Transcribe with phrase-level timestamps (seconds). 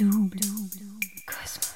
[0.00, 0.40] Double
[1.26, 1.74] Cosmos.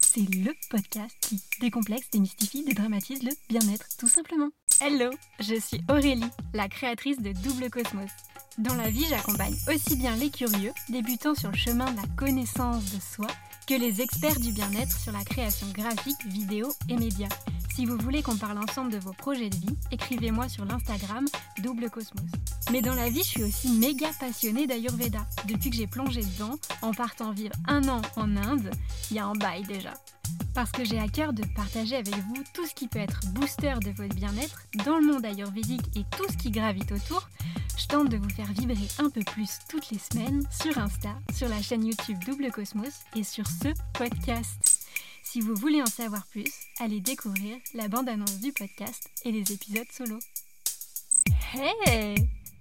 [0.00, 4.48] C'est le podcast qui décomplexe, démystifie, dédramatise le bien-être, tout simplement.
[4.80, 8.08] Hello, je suis Aurélie, la créatrice de Double Cosmos.
[8.56, 12.90] Dans la vie, j'accompagne aussi bien les curieux, débutant sur le chemin de la connaissance
[12.94, 13.26] de soi,
[13.66, 17.28] que les experts du bien-être sur la création graphique, vidéo et médias.
[17.74, 21.24] Si vous voulez qu'on parle ensemble de vos projets de vie, écrivez-moi sur l'Instagram
[21.62, 22.30] Double Cosmos.
[22.72, 25.26] Mais dans la vie, je suis aussi méga passionnée d'Ayurveda.
[25.46, 28.70] Depuis que j'ai plongé dedans, en partant vivre un an en Inde,
[29.10, 29.94] il y a un bail déjà.
[30.52, 33.74] Parce que j'ai à cœur de partager avec vous tout ce qui peut être booster
[33.82, 37.28] de votre bien-être dans le monde ayurvédique et tout ce qui gravite autour,
[37.78, 41.48] je tente de vous faire vibrer un peu plus toutes les semaines sur Insta, sur
[41.48, 44.69] la chaîne YouTube Double Cosmos et sur ce podcast.
[45.30, 49.86] Si vous voulez en savoir plus, allez découvrir la bande-annonce du podcast et les épisodes
[49.92, 50.18] solo.
[51.54, 52.16] Hey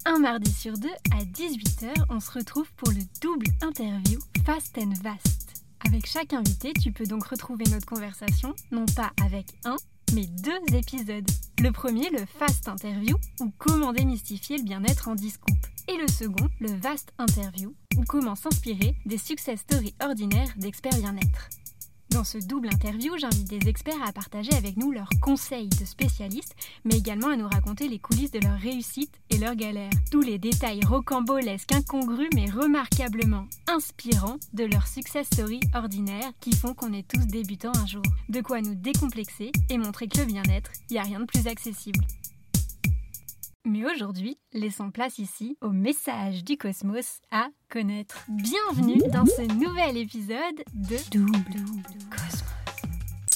[0.06, 4.94] Un mardi sur deux à 18h, on se retrouve pour le double interview Fast and
[5.02, 5.64] Vast.
[5.84, 9.78] Avec chaque invité, tu peux donc retrouver notre conversation, non pas avec un,
[10.14, 11.28] mais deux épisodes.
[11.64, 15.68] Le premier, le Fast Interview, ou comment démystifier le bien-être en 10 coupes.
[15.88, 21.50] Et le second, le Vast Interview, ou comment s'inspirer des success stories ordinaires d'experts bien-être.
[22.12, 26.56] Dans ce double interview, j'invite des experts à partager avec nous leurs conseils de spécialistes,
[26.84, 29.92] mais également à nous raconter les coulisses de leur réussite et leurs galères.
[30.12, 36.74] Tous les détails rocambolesques, incongrus, mais remarquablement inspirants de leur success story ordinaire qui font
[36.74, 38.04] qu'on est tous débutants un jour.
[38.28, 41.46] De quoi nous décomplexer et montrer que le bien-être, il n'y a rien de plus
[41.48, 42.04] accessible.
[43.66, 48.26] Mais aujourd'hui, laissons place ici au message du cosmos à connaître.
[48.30, 51.42] Bienvenue dans ce nouvel épisode de Double
[52.10, 52.49] Cosmos.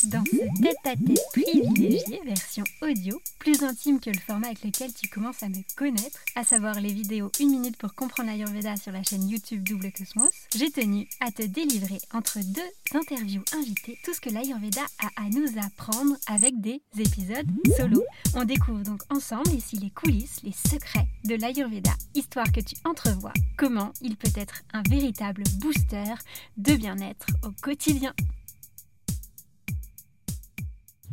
[0.05, 5.43] Dans ce tête-à-tête privilégié, version audio, plus intime que le format avec lequel tu commences
[5.43, 9.29] à me connaître, à savoir les vidéos 1 minute pour comprendre l'Ayurveda sur la chaîne
[9.29, 14.29] YouTube Double Cosmos, j'ai tenu à te délivrer entre deux interviews invitées tout ce que
[14.29, 17.47] l'Ayurveda a à nous apprendre avec des épisodes
[17.77, 18.03] solo.
[18.35, 23.33] On découvre donc ensemble ici les coulisses, les secrets de l'Ayurveda, histoire que tu entrevois
[23.57, 26.13] comment il peut être un véritable booster
[26.57, 28.13] de bien-être au quotidien.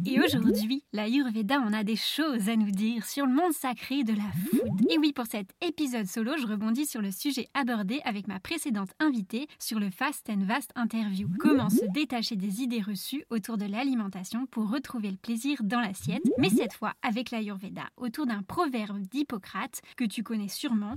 [0.06, 4.12] Et aujourd'hui, l'Ayurveda en a des choses à nous dire sur le monde sacré de
[4.12, 4.91] la food.
[4.91, 8.91] Et oui, pour cet épisode solo, je rebondis sur le sujet abordé avec ma précédente
[8.99, 11.28] invitée sur le Fast and Vast Interview.
[11.39, 16.22] Comment se détacher des idées reçues autour de l'alimentation pour retrouver le plaisir dans l'assiette,
[16.39, 20.94] mais cette fois avec l'Ayurveda, autour d'un proverbe d'Hippocrate que tu connais sûrement.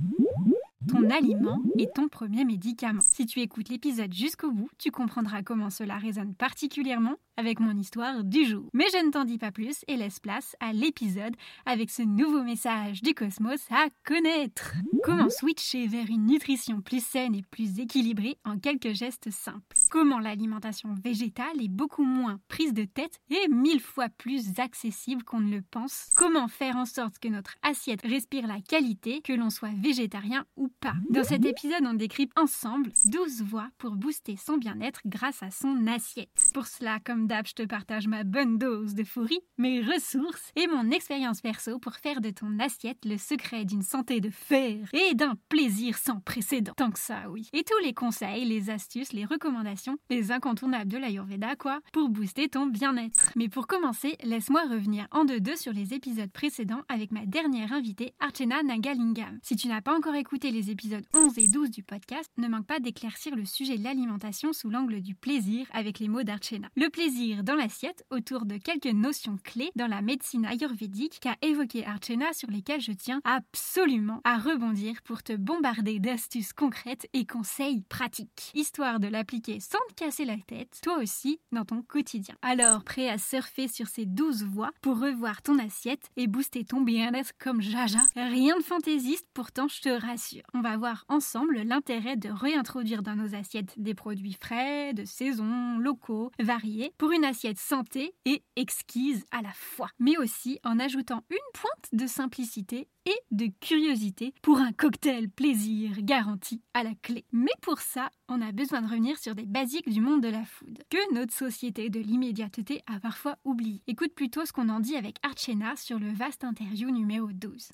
[0.88, 3.02] Ton aliment est ton premier médicament.
[3.02, 8.24] Si tu écoutes l'épisode jusqu'au bout, tu comprendras comment cela résonne particulièrement avec mon histoire
[8.24, 8.70] du jour.
[8.74, 11.36] Mais je ne t'en dis pas plus et laisse place à l'épisode
[11.66, 14.74] avec ce nouveau message du cosmos à connaître.
[15.04, 19.78] Comment switcher vers une nutrition plus saine et plus équilibrée en quelques gestes simples?
[19.90, 25.40] Comment l'alimentation végétale est beaucoup moins prise de tête et mille fois plus accessible qu'on
[25.40, 26.10] ne le pense?
[26.16, 30.70] Comment faire en sorte que notre assiette respire la qualité, que l'on soit végétarien ou
[30.80, 30.96] pas?
[31.10, 35.88] Dans cet épisode, on décrypte ensemble 12 voies pour booster son bien-être grâce à son
[35.88, 36.43] assiette.
[36.54, 40.68] Pour cela, comme d'hab, je te partage ma bonne dose de fourri, mes ressources et
[40.68, 45.16] mon expérience perso pour faire de ton assiette le secret d'une santé de fer et
[45.16, 46.74] d'un plaisir sans précédent.
[46.78, 47.50] Tant que ça, oui.
[47.54, 52.50] Et tous les conseils, les astuces, les recommandations, les incontournables de l'Ayurveda, quoi, pour booster
[52.50, 53.32] ton bien-être.
[53.36, 58.14] Mais pour commencer, laisse-moi revenir en deux-deux sur les épisodes précédents avec ma dernière invitée,
[58.20, 59.40] Archena Nagalingam.
[59.42, 62.68] Si tu n'as pas encore écouté les épisodes 11 et 12 du podcast, ne manque
[62.68, 66.43] pas d'éclaircir le sujet de l'alimentation sous l'angle du plaisir avec les mots d'Archena.
[66.52, 71.86] Le plaisir dans l'assiette autour de quelques notions clés dans la médecine ayurvédique qu'a évoqué
[71.86, 77.84] Archena sur lesquelles je tiens absolument à rebondir pour te bombarder d'astuces concrètes et conseils
[77.88, 82.36] pratiques, histoire de l'appliquer sans te casser la tête, toi aussi, dans ton quotidien.
[82.42, 86.82] Alors, prêt à surfer sur ces 12 voies pour revoir ton assiette et booster ton
[86.82, 88.00] bien-être comme Jaja?
[88.16, 90.44] Rien de fantaisiste, pourtant je te rassure.
[90.54, 95.78] On va voir ensemble l'intérêt de réintroduire dans nos assiettes des produits frais, de saison,
[95.78, 101.24] locaux, variés, pour une assiette santé et exquise à la fois, mais aussi en ajoutant
[101.30, 107.26] une pointe de simplicité et de curiosité pour un cocktail plaisir garanti à la clé.
[107.32, 110.46] Mais pour ça, on a besoin de revenir sur des basiques du monde de la
[110.46, 113.82] food, que notre société de l'immédiateté a parfois oublié.
[113.88, 117.70] Écoute plutôt ce qu'on en dit avec Archena sur le vaste interview numéro 12.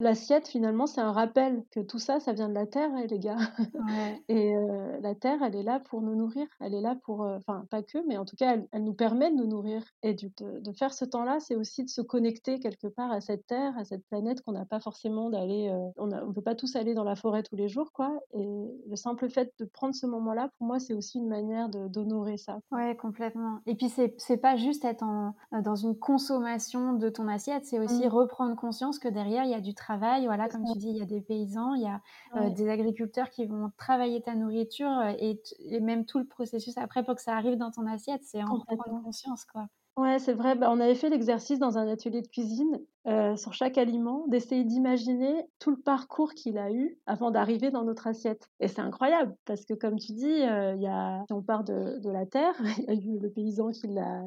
[0.00, 3.18] L'assiette, finalement, c'est un rappel que tout ça, ça vient de la terre, hein, les
[3.18, 3.36] gars.
[4.28, 4.54] Et
[5.00, 6.46] la terre, elle est là pour nous nourrir.
[6.60, 9.36] Elle est là pour, enfin, pas que, mais en tout cas, elle, nous permet de
[9.36, 9.82] nous nourrir.
[10.02, 13.46] Et de, de faire ce temps-là, c'est aussi de se connecter quelque part à cette
[13.46, 15.72] terre, à cette planète qu'on n'a pas forcément d'aller.
[15.96, 18.18] on ne peut pas tous aller dans la forêt tous les jours, quoi.
[18.32, 18.46] Et
[18.86, 22.58] le simple fait de prendre ce moment-là, pour moi, c'est aussi une manière d'honorer ça.
[22.70, 23.60] Ouais, complètement.
[23.66, 28.06] Et puis, c'est pas juste être en, dans une consommation de ton assiette, c'est aussi
[28.06, 28.08] mmh.
[28.08, 29.85] reprendre conscience que derrière, il y a du travail.
[29.96, 32.00] Voilà, comme tu dis, il y a des paysans, il y a
[32.36, 36.76] euh, des agriculteurs qui vont travailler ta nourriture euh, et, et, même tout le processus
[36.76, 39.68] après pour que ça arrive dans ton assiette, c'est en reprendre conscience, quoi.
[39.96, 40.54] Ouais, c'est vrai.
[40.56, 44.64] Bah, on avait fait l'exercice dans un atelier de cuisine euh, sur chaque aliment, d'essayer
[44.64, 48.50] d'imaginer tout le parcours qu'il a eu avant d'arriver dans notre assiette.
[48.58, 52.00] Et c'est incroyable parce que, comme tu dis, euh, y a, si on part de,
[52.10, 54.22] la terre, il y a eu le paysan qui l'a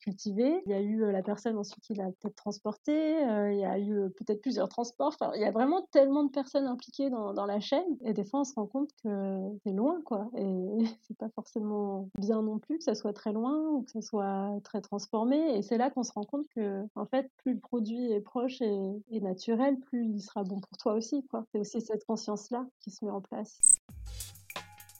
[0.00, 3.20] cultivé, il y a eu euh, la personne ensuite qui l'a peut-être transporté,
[3.52, 5.14] il y a eu peut-être plusieurs transports.
[5.20, 7.84] Enfin, il y a vraiment tellement de personnes impliquées dans, dans la chaîne.
[8.02, 10.28] Et des fois, on se rend compte que c'est loin, quoi.
[10.36, 14.00] Et c'est pas forcément bien non plus que ça soit très loin ou que ça
[14.00, 15.56] soit très transformé.
[15.56, 18.60] Et c'est là qu'on se rend compte que, en fait, plus le produit est proche
[18.60, 21.24] et, naturel, plus il sera bon pour toi aussi.
[21.52, 23.60] C'est aussi cette conscience-là qui se met en place.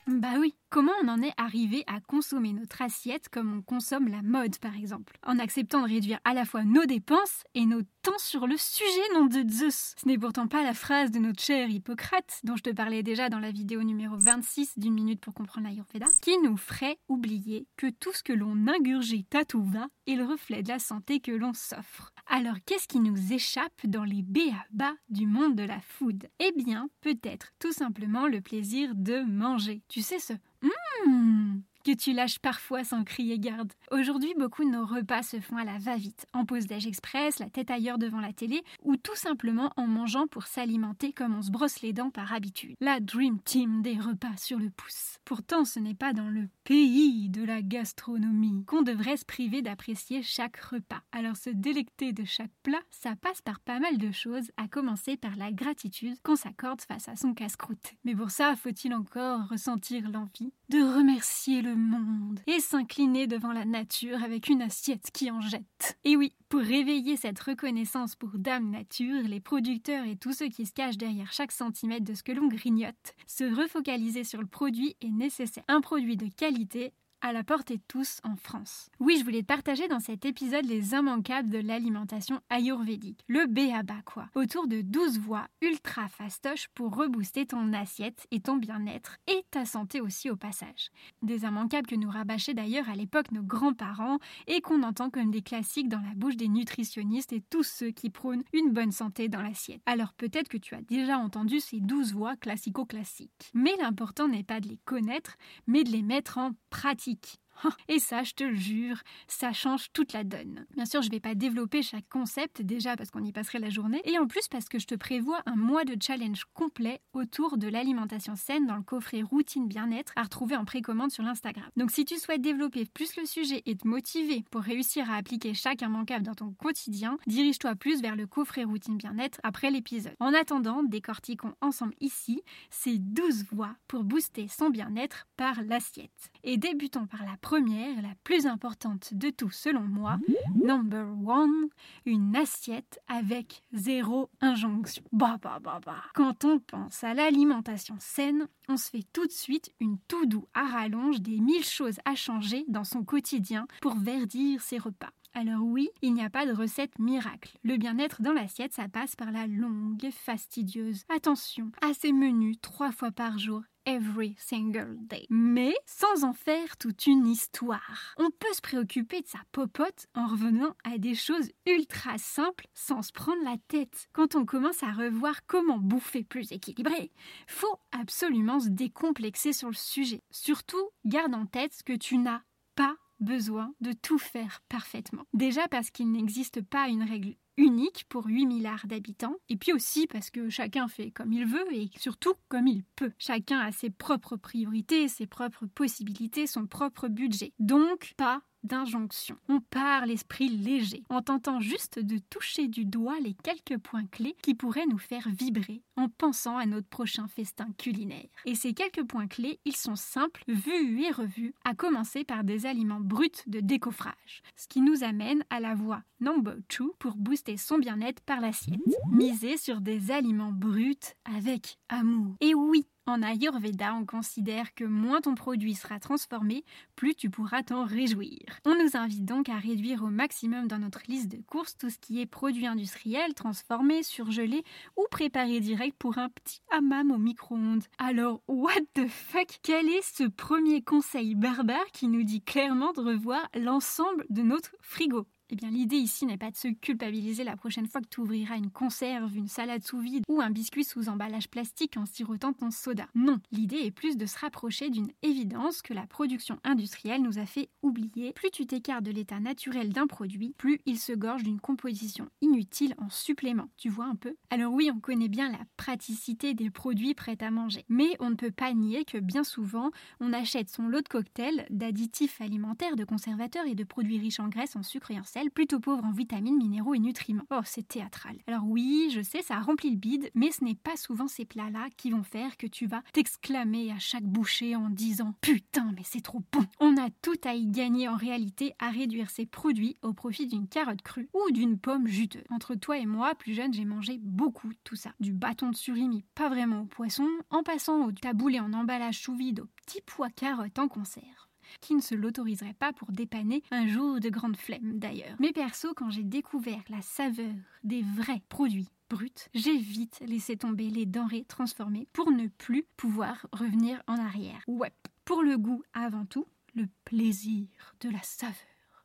[0.07, 4.23] Bah oui, comment on en est arrivé à consommer notre assiette comme on consomme la
[4.23, 8.19] mode par exemple, en acceptant de réduire à la fois nos dépenses et nos temps
[8.19, 9.95] sur le sujet, nom de Zeus.
[10.01, 13.29] Ce n'est pourtant pas la phrase de notre cher Hippocrate, dont je te parlais déjà
[13.29, 17.91] dans la vidéo numéro 26 d'une minute pour comprendre l'Ayurveda, qui nous ferait oublier que
[17.91, 21.33] tout ce que l'on ingurgite à tout va est le reflet de la santé que
[21.33, 22.13] l'on s'offre.
[22.29, 26.29] Alors qu'est-ce qui nous échappe dans les bas du monde de la food?
[26.39, 29.83] Eh bien, peut-être tout simplement le plaisir de manger.
[29.97, 33.73] Tu sais ce Mmh que tu lâches parfois sans crier garde.
[33.93, 37.49] Aujourd'hui, beaucoup de nos repas se font à la va-vite, en pause d'âge express, la
[37.49, 41.53] tête ailleurs devant la télé, ou tout simplement en mangeant pour s'alimenter comme on se
[41.53, 42.75] brosse les dents par habitude.
[42.81, 45.19] La Dream Team des repas sur le pouce.
[45.25, 50.23] Pourtant, ce n'est pas dans le pays de la gastronomie qu'on devrait se priver d'apprécier
[50.23, 51.03] chaque repas.
[51.13, 55.17] Alors se délecter de chaque plat, ça passe par pas mal de choses, à commencer
[55.17, 57.93] par la gratitude qu'on s'accorde face à son casse-croûte.
[58.05, 63.65] Mais pour ça, faut-il encore ressentir l'envie de remercier le monde et s'incliner devant la
[63.65, 65.99] nature avec une assiette qui en jette.
[66.05, 70.67] Et oui, pour réveiller cette reconnaissance pour Dame Nature, les producteurs et tous ceux qui
[70.67, 74.97] se cachent derrière chaque centimètre de ce que l'on grignote, se refocaliser sur le produit
[75.01, 75.65] est nécessaire.
[75.69, 78.91] Un produit de qualité à la portée de tous en France.
[79.01, 84.03] Oui, je voulais te partager dans cet épisode les immanquables de l'alimentation ayurvédique, le BABA
[84.05, 89.45] quoi, autour de 12 voies ultra fastoches pour rebooster ton assiette et ton bien-être et
[89.51, 90.91] ta santé aussi au passage.
[91.23, 95.43] Des immanquables que nous rabâchaient d'ailleurs à l'époque nos grands-parents et qu'on entend comme des
[95.43, 99.43] classiques dans la bouche des nutritionnistes et tous ceux qui prônent une bonne santé dans
[99.43, 99.81] l'assiette.
[99.87, 103.51] Alors peut-être que tu as déjà entendu ces 12 voies classico-classiques.
[103.55, 105.37] Mais l'important n'est pas de les connaître,
[105.67, 107.46] mais de les mettre en pratique Belgique.
[107.89, 108.99] Et ça, je te le jure,
[109.29, 110.67] ça change toute la donne.
[110.75, 113.71] Bien sûr, je ne vais pas développer chaque concept déjà parce qu'on y passerait la
[113.71, 117.59] journée, et en plus parce que je te prévois un mois de challenge complet autour
[117.59, 121.69] de l'alimentation saine dans le coffret routine bien-être à retrouver en précommande sur l'Instagram.
[121.77, 125.55] Donc si tu souhaites développer plus le sujet et te motiver pour réussir à appliquer
[125.55, 130.15] chaque immanquable dans ton quotidien, dirige-toi plus vers le coffret routine bien-être après l'épisode.
[130.21, 136.31] En attendant, décortiquons ensemble ici ces 12 voies pour booster son bien-être par l'assiette.
[136.45, 140.19] Et débutons par la première, la plus importante de tout selon moi,
[140.57, 141.69] number one,
[142.05, 145.05] une assiette avec zéro injonction.
[145.13, 146.03] Bah bah bah.
[146.17, 150.49] Quand on pense à l'alimentation saine, on se fait tout de suite une tout doux
[150.55, 155.13] à rallonge des mille choses à changer dans son quotidien pour verdir ses repas.
[155.35, 157.59] Alors oui, il n'y a pas de recette miracle.
[157.63, 162.57] Le bien-être dans l'assiette, ça passe par la longue et fastidieuse attention à ces menus
[162.63, 165.27] trois fois par jour every single day.
[165.31, 168.15] Mais sans en faire toute une histoire.
[168.19, 173.03] On peut se préoccuper de sa popote en revenant à des choses ultra simples sans
[173.03, 174.09] se prendre la tête.
[174.13, 177.13] Quand on commence à revoir comment bouffer plus équilibré,
[177.47, 180.23] faut absolument se décomplexer sur le sujet.
[180.31, 182.43] Surtout, garde en tête que tu n'as
[182.75, 185.25] pas besoin de tout faire parfaitement.
[185.33, 190.07] Déjà parce qu'il n'existe pas une règle unique pour 8 milliards d'habitants, et puis aussi
[190.07, 193.13] parce que chacun fait comme il veut et surtout comme il peut.
[193.19, 197.53] Chacun a ses propres priorités, ses propres possibilités, son propre budget.
[197.59, 199.37] Donc, pas d'injonction.
[199.49, 204.37] On part l'esprit léger, en tentant juste de toucher du doigt les quelques points clés
[204.43, 208.29] qui pourraient nous faire vibrer en pensant à notre prochain festin culinaire.
[208.45, 212.67] Et ces quelques points clés, ils sont simples, vus et revus, à commencer par des
[212.67, 214.43] aliments bruts de décoffrage.
[214.57, 218.81] Ce qui nous amène à la voie number two pour booster son bien-être par l'assiette.
[219.11, 222.37] Miser sur des aliments bruts avec amour.
[222.41, 226.65] Et oui, en Ayurveda, on considère que moins ton produit sera transformé,
[226.97, 228.41] plus tu pourras t'en réjouir.
[228.65, 231.99] On nous invite donc à réduire au maximum dans notre liste de courses tout ce
[231.99, 234.65] qui est produits industriels, transformés, surgelés
[234.97, 237.85] ou préparés direct pour un petit hammam au micro-ondes.
[237.99, 239.59] Alors, what the fuck?
[239.63, 244.75] Quel est ce premier conseil barbare qui nous dit clairement de revoir l'ensemble de notre
[244.81, 245.27] frigo?
[245.51, 248.57] Eh bien, l'idée ici n'est pas de se culpabiliser la prochaine fois que tu ouvriras
[248.57, 252.71] une conserve, une salade sous vide ou un biscuit sous emballage plastique en sirotant ton
[252.71, 253.07] soda.
[253.15, 257.47] Non, l'idée est plus de se rapprocher d'une évidence que la production industrielle nous a
[257.47, 258.33] fait oublier.
[258.33, 262.95] Plus tu t'écartes de l'état naturel d'un produit, plus il se gorge d'une composition inutile
[262.99, 263.69] en supplément.
[263.77, 264.35] Tu vois un peu?
[264.51, 268.35] Alors oui, on connaît bien la praticité des produits prêts à manger, mais on ne
[268.35, 273.05] peut pas nier que bien souvent, on achète son lot de cocktails, d'additifs alimentaires, de
[273.05, 276.57] conservateurs et de produits riches en graisse, en sucre et en plutôt pauvre en vitamines,
[276.57, 277.47] minéraux et nutriments.
[277.51, 278.37] Oh, c'est théâtral.
[278.47, 281.89] Alors oui, je sais, ça remplit le bide, mais ce n'est pas souvent ces plats-là
[281.97, 286.23] qui vont faire que tu vas t'exclamer à chaque bouchée en disant Putain, mais c'est
[286.23, 290.13] trop bon On a tout à y gagner en réalité à réduire ces produits au
[290.13, 292.45] profit d'une carotte crue ou d'une pomme juteuse.
[292.51, 295.13] Entre toi et moi, plus jeune, j'ai mangé beaucoup tout ça.
[295.21, 299.37] Du bâton de surimi, pas vraiment au poisson, en passant au taboulé en emballage sous
[299.37, 301.46] vide au petit pois carotte en conserve
[301.81, 305.37] qui ne se l'autoriserait pas pour dépanner un jour de grande flemme d'ailleurs.
[305.41, 307.55] Mais perso, quand j'ai découvert la saveur
[307.85, 313.47] des vrais produits bruts, j'ai vite laissé tomber les denrées transformées pour ne plus pouvoir
[313.53, 314.61] revenir en arrière.
[314.67, 314.93] Ouais,
[315.25, 317.67] pour le goût avant tout, le plaisir
[318.01, 318.55] de la saveur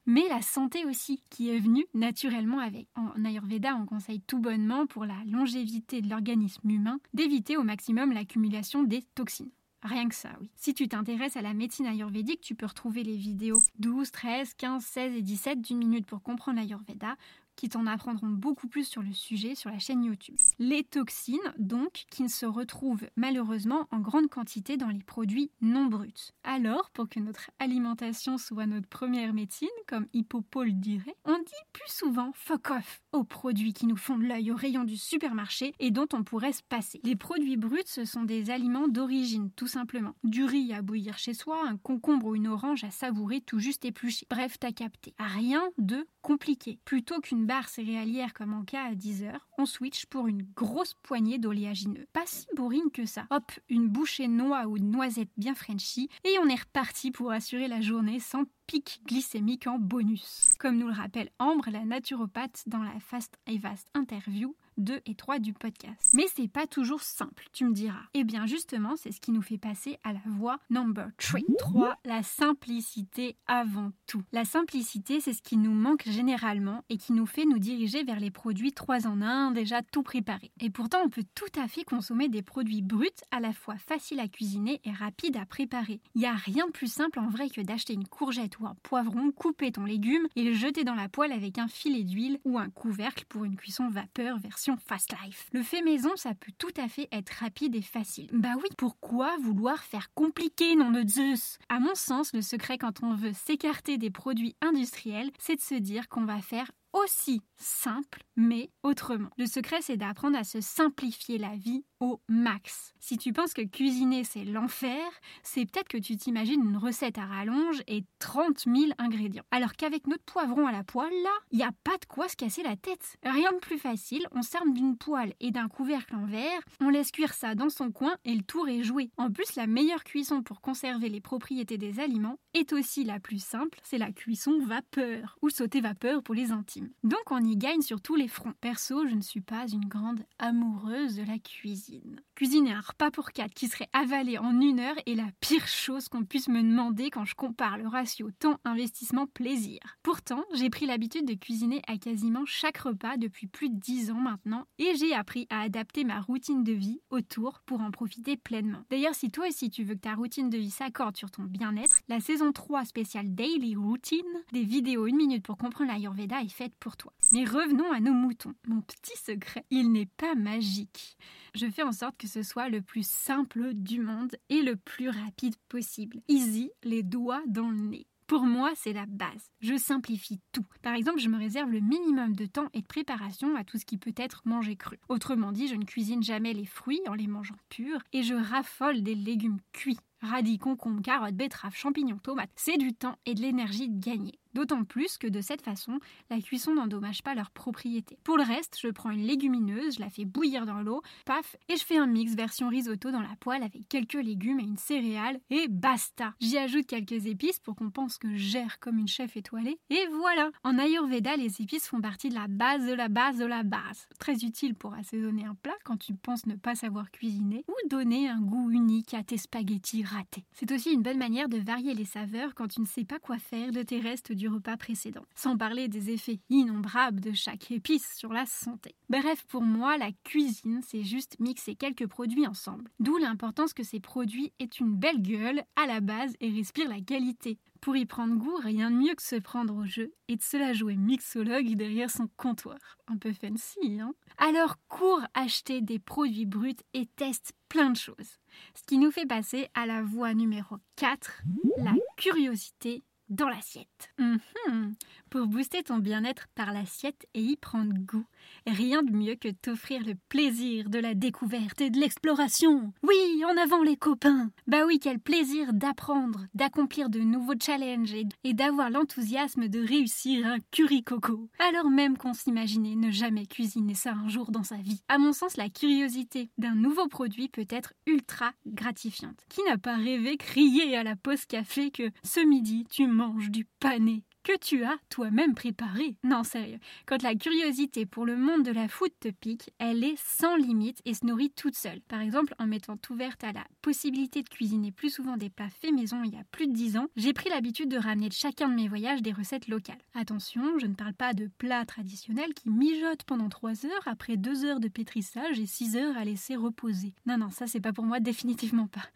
[0.05, 2.87] mais la santé aussi, qui est venue naturellement avec.
[2.95, 8.11] En Ayurveda, on conseille tout bonnement, pour la longévité de l'organisme humain, d'éviter au maximum
[8.11, 9.51] l'accumulation des toxines.
[9.83, 10.49] Rien que ça, oui.
[10.55, 14.83] Si tu t'intéresses à la médecine ayurvédique, tu peux retrouver les vidéos 12, 13, 15,
[14.83, 17.15] 16 et 17 d'une minute pour comprendre l'ayurveda
[17.55, 20.37] qui t'en apprendront beaucoup plus sur le sujet sur la chaîne YouTube.
[20.59, 26.31] Les toxines, donc, qui se retrouvent malheureusement en grande quantité dans les produits non bruts.
[26.43, 31.91] Alors, pour que notre alimentation soit notre première médecine, comme Hippopole dirait, on dit plus
[31.91, 35.91] souvent fuck off aux produits qui nous font de l'œil au rayon du supermarché et
[35.91, 36.99] dont on pourrait se passer.
[37.03, 40.15] Les produits bruts, ce sont des aliments d'origine, tout simplement.
[40.23, 43.85] Du riz à bouillir chez soi, un concombre ou une orange à savourer tout juste
[43.85, 44.25] épluché.
[44.29, 45.13] Bref, t'as capté.
[45.19, 46.79] Rien de compliqué.
[46.85, 50.95] Plutôt qu'une barre céréalière comme en cas à 10 heures, on switch pour une grosse
[51.03, 52.07] poignée d'oléagineux.
[52.13, 53.25] Pas si boring que ça.
[53.29, 57.31] Hop, une bouchée de noix ou de noisette bien frenchy et on est reparti pour
[57.31, 60.55] assurer la journée sans pic glycémique en bonus.
[60.59, 65.15] Comme nous le rappelle Ambre, la naturopathe dans la Fast et Vast interview 2 et
[65.15, 66.11] 3 du podcast.
[66.13, 68.01] Mais c'est pas toujours simple, tu me diras.
[68.13, 71.39] Eh bien justement, c'est ce qui nous fait passer à la voie number 3.
[71.57, 71.97] 3.
[72.05, 74.23] La simplicité avant tout.
[74.31, 78.19] La simplicité, c'est ce qui nous manque généralement et qui nous fait nous diriger vers
[78.19, 80.51] les produits 3 en 1 déjà tout préparés.
[80.59, 84.19] Et pourtant, on peut tout à fait consommer des produits bruts à la fois faciles
[84.19, 86.01] à cuisiner et rapides à préparer.
[86.15, 88.75] Il n'y a rien de plus simple en vrai que d'acheter une courgette ou un
[88.83, 92.57] poivron, couper ton légume et le jeter dans la poêle avec un filet d'huile ou
[92.57, 94.39] un couvercle pour une cuisson vapeur
[94.77, 95.49] fast life.
[95.53, 98.29] Le fait maison, ça peut tout à fait être rapide et facile.
[98.33, 101.57] Bah oui, pourquoi vouloir faire compliqué, nom de Zeus?
[101.69, 105.75] À mon sens, le secret quand on veut s'écarter des produits industriels, c'est de se
[105.75, 109.29] dire qu'on va faire aussi simple, mais autrement.
[109.37, 112.93] Le secret, c'est d'apprendre à se simplifier la vie au max.
[112.99, 115.05] Si tu penses que cuisiner c'est l'enfer,
[115.43, 119.43] c'est peut-être que tu t'imagines une recette à rallonge et 30 000 ingrédients.
[119.51, 122.35] Alors qu'avec notre poivron à la poêle, là, il n'y a pas de quoi se
[122.35, 123.17] casser la tête.
[123.23, 127.11] Rien de plus facile, on s'arme d'une poêle et d'un couvercle en verre, on laisse
[127.11, 129.11] cuire ça dans son coin et le tour est joué.
[129.17, 133.43] En plus, la meilleure cuisson pour conserver les propriétés des aliments est aussi la plus
[133.43, 136.80] simple, c'est la cuisson vapeur ou sauter vapeur pour les intimes.
[137.03, 138.53] Donc on y gagne sur tous les fronts.
[138.61, 142.21] Perso, je ne suis pas une grande amoureuse de la cuisine.
[142.35, 146.09] Cuisiner un repas pour quatre qui serait avalé en une heure est la pire chose
[146.09, 149.79] qu'on puisse me demander quand je compare le ratio temps-investissement-plaisir.
[150.03, 154.15] Pourtant, j'ai pris l'habitude de cuisiner à quasiment chaque repas depuis plus de 10 ans
[154.15, 158.83] maintenant et j'ai appris à adapter ma routine de vie autour pour en profiter pleinement.
[158.89, 161.99] D'ailleurs, si toi aussi tu veux que ta routine de vie s'accorde sur ton bien-être,
[162.07, 166.70] la saison 3 spéciale Daily Routine, des vidéos une minute pour comprendre l'Ayurveda est faite
[166.79, 167.13] pour toi.
[167.31, 168.53] Mais revenons à nos moutons.
[168.67, 171.17] Mon petit secret, il n'est pas magique
[171.53, 175.09] je fais en sorte que ce soit le plus simple du monde et le plus
[175.09, 176.21] rapide possible.
[176.27, 178.07] Easy, les doigts dans le nez.
[178.27, 179.51] Pour moi, c'est la base.
[179.59, 180.65] Je simplifie tout.
[180.81, 183.83] Par exemple, je me réserve le minimum de temps et de préparation à tout ce
[183.83, 184.99] qui peut être mangé cru.
[185.09, 189.03] Autrement dit, je ne cuisine jamais les fruits en les mangeant purs et je raffole
[189.03, 193.89] des légumes cuits radis, concombres, carottes, betteraves, champignons, tomates, c'est du temps et de l'énergie
[193.89, 194.39] gagnée.
[194.53, 195.99] D'autant plus que de cette façon,
[196.29, 198.17] la cuisson n'endommage pas leurs propriétés.
[198.25, 201.77] Pour le reste, je prends une légumineuse, je la fais bouillir dans l'eau, paf, et
[201.77, 205.39] je fais un mix version risotto dans la poêle avec quelques légumes et une céréale,
[205.49, 209.79] et basta J'y ajoute quelques épices pour qu'on pense que je comme une chef étoilée,
[209.89, 213.45] et voilà En Ayurveda, les épices font partie de la base de la base de
[213.45, 214.07] la base.
[214.19, 218.27] Très utile pour assaisonner un plat quand tu penses ne pas savoir cuisiner, ou donner
[218.27, 220.03] un goût unique à tes spaghettis
[220.53, 223.37] C'est aussi une bonne manière de varier les saveurs quand tu ne sais pas quoi
[223.37, 228.15] faire de tes restes du repas précédent, sans parler des effets innombrables de chaque épice
[228.15, 228.95] sur la santé.
[229.09, 232.89] Bref, pour moi, la cuisine, c'est juste mixer quelques produits ensemble.
[232.99, 237.01] D'où l'importance que ces produits aient une belle gueule à la base et respirent la
[237.01, 237.57] qualité.
[237.81, 240.55] Pour y prendre goût, rien de mieux que se prendre au jeu et de se
[240.55, 242.77] la jouer mixologue derrière son comptoir.
[243.07, 244.13] Un peu fancy, hein?
[244.37, 248.37] Alors cours acheter des produits bruts et teste plein de choses.
[248.75, 251.41] Ce qui nous fait passer à la voie numéro 4,
[251.77, 254.13] la curiosité dans l'assiette.
[254.19, 254.93] Mhm.
[255.31, 258.25] Pour booster ton bien-être par l'assiette et y prendre goût,
[258.67, 262.91] rien de mieux que t'offrir le plaisir de la découverte et de l'exploration.
[263.01, 264.51] Oui, en avant les copains.
[264.67, 270.57] Bah oui, quel plaisir d'apprendre, d'accomplir de nouveaux challenges et, d'avoir l'enthousiasme de réussir un
[270.69, 271.49] curry coco.
[271.59, 275.01] Alors même qu'on s'imaginait ne jamais cuisiner ça un jour dans sa vie.
[275.07, 279.45] À mon sens, la curiosité d'un nouveau produit peut être ultra gratifiante.
[279.47, 283.65] Qui n'a pas rêvé crier à la pause café que ce midi tu manges du
[283.79, 284.25] pané?
[284.43, 286.15] Que tu as toi-même préparé.
[286.23, 286.79] Non, sérieux.
[287.05, 291.01] Quand la curiosité pour le monde de la food te pique, elle est sans limite
[291.05, 292.01] et se nourrit toute seule.
[292.01, 295.93] Par exemple, en m'étant ouverte à la possibilité de cuisiner plus souvent des plats faits
[295.93, 298.69] maison il y a plus de 10 ans, j'ai pris l'habitude de ramener de chacun
[298.69, 300.01] de mes voyages des recettes locales.
[300.13, 304.65] Attention, je ne parle pas de plats traditionnels qui mijotent pendant 3 heures après 2
[304.65, 307.13] heures de pétrissage et 6 heures à laisser reposer.
[307.25, 309.07] Non, non, ça c'est pas pour moi, définitivement pas.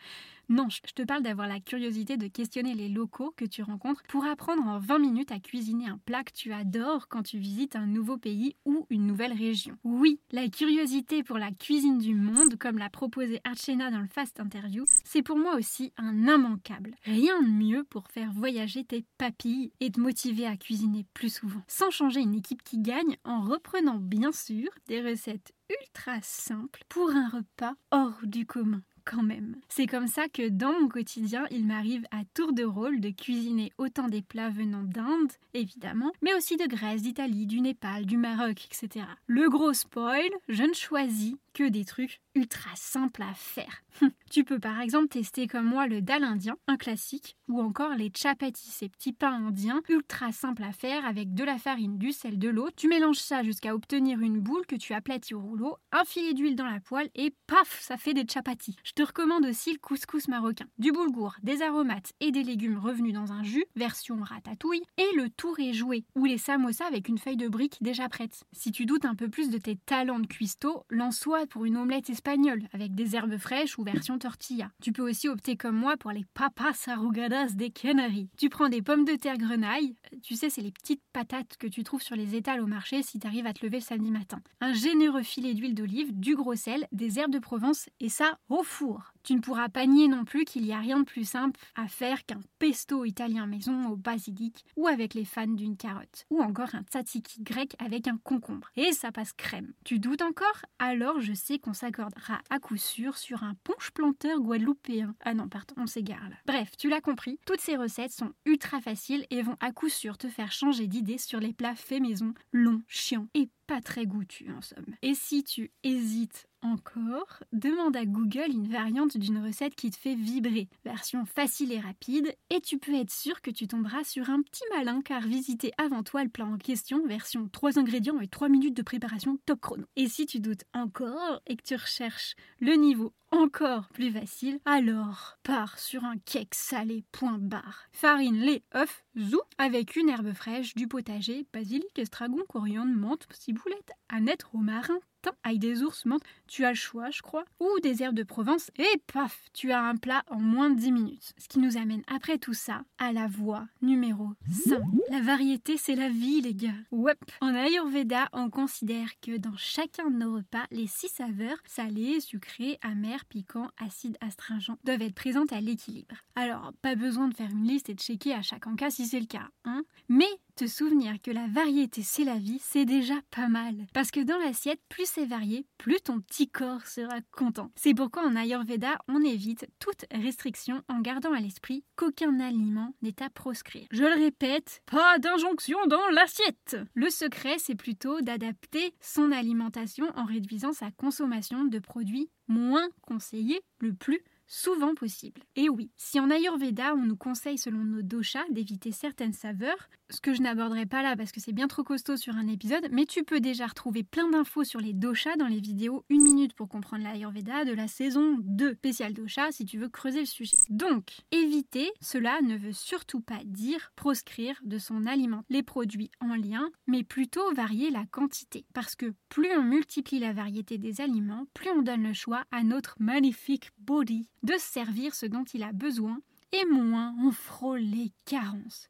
[0.48, 4.26] Non, je te parle d'avoir la curiosité de questionner les locaux que tu rencontres pour
[4.26, 7.88] apprendre en 20 minutes à cuisiner un plat que tu adores quand tu visites un
[7.88, 9.78] nouveau pays ou une nouvelle région.
[9.84, 14.40] Oui, la curiosité pour la cuisine du monde, comme l'a proposé Archena dans le Fast
[14.40, 16.96] Interview, c'est pour moi aussi un immanquable.
[17.04, 21.62] Rien de mieux pour faire voyager tes papilles et te motiver à cuisiner plus souvent.
[21.68, 27.10] Sans changer une équipe qui gagne en reprenant bien sûr des recettes ultra simples pour
[27.10, 29.56] un repas hors du commun quand même.
[29.70, 33.72] C'est comme ça que dans mon quotidien, il m'arrive à tour de rôle de cuisiner
[33.78, 38.66] autant des plats venant d'Inde, évidemment, mais aussi de Grèce, d'Italie, du Népal, du Maroc,
[38.66, 39.06] etc.
[39.28, 43.82] Le gros spoil, je ne choisis que des trucs ultra simples à faire.
[44.30, 48.12] tu peux par exemple tester comme moi le dal indien, un classique, ou encore les
[48.14, 52.38] chapatis, ces petits pains indiens ultra simples à faire avec de la farine, du sel,
[52.38, 52.68] de l'eau.
[52.76, 56.58] Tu mélanges ça jusqu'à obtenir une boule que tu aplatis au rouleau, un filet d'huile
[56.58, 58.76] dans la poêle et paf, ça fait des chapatis.
[58.84, 63.14] Je te recommande aussi le couscous marocain, du boulgour, des aromates et des légumes revenus
[63.14, 67.18] dans un jus, version ratatouille, et le tour est joué, ou les samosas avec une
[67.18, 68.44] feuille de brique déjà prête.
[68.52, 72.10] Si tu doutes un peu plus de tes talents de cuistot, lance-toi pour une omelette
[72.10, 74.72] espagnole avec des herbes fraîches ou version tortilla.
[74.82, 78.30] Tu peux aussi opter comme moi pour les papas arrugadas des Canaries.
[78.38, 81.84] Tu prends des pommes de terre grenaille, tu sais, c'est les petites patates que tu
[81.84, 84.42] trouves sur les étals au marché si tu arrives à te lever le samedi matin.
[84.62, 88.64] Un généreux filet d'huile d'olive, du gros sel, des herbes de Provence et ça au
[88.64, 89.15] four.
[89.26, 91.88] Tu ne pourras pas nier non plus qu'il n'y a rien de plus simple à
[91.88, 96.28] faire qu'un pesto italien maison au basilic ou avec les fans d'une carotte.
[96.30, 98.70] Ou encore un tzatziki grec avec un concombre.
[98.76, 99.74] Et ça passe crème.
[99.84, 100.62] Tu doutes encore?
[100.78, 105.16] Alors je sais qu'on s'accordera à coup sûr sur un punch planteur guadeloupéen.
[105.22, 106.36] Ah non, pardon, on s'égare là.
[106.46, 110.20] Bref, tu l'as compris, toutes ces recettes sont ultra faciles et vont à coup sûr
[110.20, 114.52] te faire changer d'idée sur les plats faits maison, longs, chiants et pas très goûtus
[114.56, 114.96] en somme.
[115.02, 120.16] Et si tu hésites encore, demande à Google une variante d'une recette qui te fait
[120.16, 124.42] vibrer, version facile et rapide, et tu peux être sûr que tu tomberas sur un
[124.42, 128.50] petit malin car visiter avant toi le plat en question, version 3 ingrédients et 3
[128.50, 129.86] minutes de préparation top chrono.
[129.96, 135.38] Et si tu doutes encore et que tu recherches le niveau encore plus facile, alors
[135.44, 137.86] pars sur un cake salé point barre.
[137.92, 143.92] Farine, lait, œuf, zou, avec une herbe fraîche, du potager, basilic, estragon, coriandre, menthe, ciboulette,
[144.10, 145.00] aneth, romarin,
[145.44, 148.72] avec des ours menthe, tu as le choix, je crois, ou des herbes de Provence,
[148.78, 151.34] et paf, tu as un plat en moins de 10 minutes.
[151.38, 154.30] Ce qui nous amène après tout ça à la voie numéro
[154.68, 154.80] 5.
[155.12, 156.74] La variété, c'est la vie, les gars.
[156.92, 157.16] Ouais.
[157.42, 162.78] En Ayurveda, on considère que dans chacun de nos repas, les six saveurs, salées, sucrées,
[162.82, 166.16] amères, piquants, acides, astringents, doivent être présentes à l'équilibre.
[166.36, 169.20] Alors, pas besoin de faire une liste et de checker à chaque encas si c'est
[169.20, 169.84] le cas, hein.
[170.10, 173.76] Mais te souvenir que la variété c'est la vie, c'est déjà pas mal.
[173.94, 177.72] Parce que dans l'assiette, plus c'est varié, plus ton petit corps sera content.
[177.76, 183.22] C'est pourquoi en Ayurveda, on évite toute restriction en gardant à l'esprit qu'aucun aliment n'est
[183.22, 183.88] à proscrire.
[183.92, 190.26] Je le répète, pas d'injonction dans l'assiette Le secret, c'est plutôt d'adapter son alimentation en
[190.26, 195.42] réduisant sa consommation de produits moins conseillés le plus souvent possible.
[195.56, 200.22] Et oui, si en Ayurveda on nous conseille selon nos doshas d'éviter certaines saveurs, ce
[200.22, 203.06] que je n'aborderai pas là parce que c'est bien trop costaud sur un épisode, mais
[203.06, 206.70] tu peux déjà retrouver plein d'infos sur les doshas dans les vidéos 1 minute pour
[206.70, 210.58] comprendre l'Ayurveda de la saison 2 spécial dosha si tu veux creuser le sujet.
[210.70, 216.36] Donc, éviter, cela ne veut surtout pas dire proscrire de son aliment les produits en
[216.36, 218.66] lien, mais plutôt varier la quantité.
[218.74, 222.64] Parce que plus on multiplie la variété des aliments, plus on donne le choix à
[222.64, 226.20] notre magnifique body de servir ce dont il a besoin
[226.52, 228.90] et moins on frôle les carences.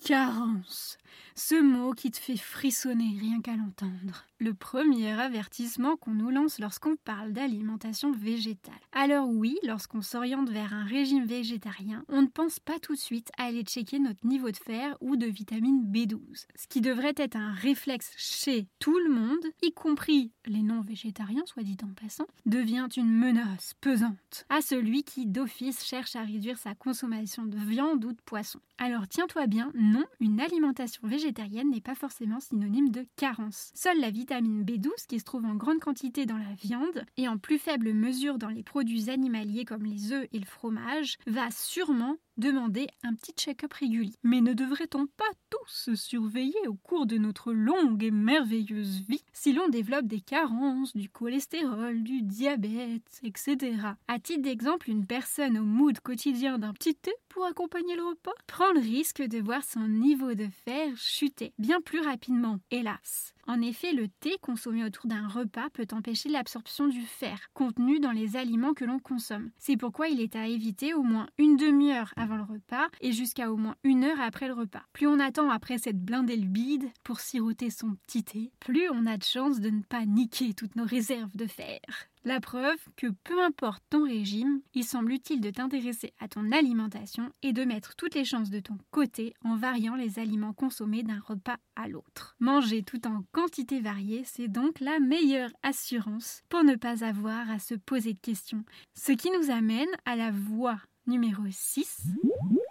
[0.00, 0.98] Carence.
[1.36, 4.26] Ce mot qui te fait frissonner rien qu'à l'entendre.
[4.38, 8.74] Le premier avertissement qu'on nous lance lorsqu'on parle d'alimentation végétale.
[8.92, 13.30] Alors oui, lorsqu'on s'oriente vers un régime végétarien, on ne pense pas tout de suite
[13.38, 16.46] à aller checker notre niveau de fer ou de vitamine B12.
[16.56, 21.62] Ce qui devrait être un réflexe chez tout le monde, y compris les non-végétariens, soit
[21.62, 26.74] dit en passant, devient une menace pesante à celui qui d'office cherche à réduire sa
[26.74, 28.60] consommation de viande ou de poisson.
[28.78, 33.72] Alors tiens-toi bien, non, une alimentation végétarienne n'est pas forcément synonyme de carence.
[33.74, 37.38] Seule la vitamine B12, qui se trouve en grande quantité dans la viande et en
[37.38, 42.18] plus faible mesure dans les produits animaliers comme les œufs et le fromage, va sûrement
[42.40, 44.14] demander un petit check-up régulier.
[44.22, 49.22] Mais ne devrait-on pas tous se surveiller au cours de notre longue et merveilleuse vie?
[49.32, 53.76] Si l'on développe des carences, du cholestérol, du diabète, etc.
[54.08, 58.32] À titre d'exemple, une personne au mood quotidien d'un petit thé pour accompagner le repas?
[58.46, 63.34] Prend le risque de voir son niveau de fer chuter bien plus rapidement, hélas.
[63.46, 68.12] En effet, le thé consommé autour d'un repas peut empêcher l'absorption du fer contenu dans
[68.12, 69.50] les aliments que l'on consomme.
[69.58, 73.50] C'est pourquoi il est à éviter au moins une demi-heure avant le repas et jusqu'à
[73.50, 74.82] au moins une heure après le repas.
[74.92, 79.16] Plus on attend après cette blindée bide pour siroter son petit thé, plus on a
[79.16, 81.80] de chances de ne pas niquer toutes nos réserves de fer.
[82.24, 87.32] La preuve que peu importe ton régime, il semble utile de t'intéresser à ton alimentation
[87.42, 91.20] et de mettre toutes les chances de ton côté en variant les aliments consommés d'un
[91.20, 92.36] repas à l'autre.
[92.38, 97.58] Manger tout en quantité variée, c'est donc la meilleure assurance pour ne pas avoir à
[97.58, 98.64] se poser de questions.
[98.94, 102.02] Ce qui nous amène à la voie numéro 6